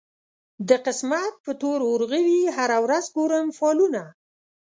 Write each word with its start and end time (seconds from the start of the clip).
د 0.69 0.71
قسمت 0.85 1.33
پر 1.43 1.53
تور 1.61 1.79
اورغوي 1.89 2.41
هره 2.57 2.77
ورځ 2.85 3.05
ګورم 3.15 3.47
فالونه 3.57 4.01